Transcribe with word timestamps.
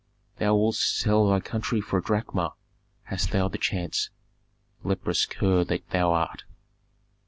Thou 0.39 0.55
wouldst 0.55 0.97
sell 0.97 1.29
thy 1.29 1.39
country 1.41 1.79
for 1.79 1.99
a 1.99 2.01
drachma 2.01 2.53
hadst 3.03 3.29
thou 3.29 3.47
the 3.47 3.59
chance, 3.59 4.09
leprous 4.83 5.27
cur 5.27 5.63
that 5.65 5.87
thou 5.91 6.11
art!" 6.11 6.43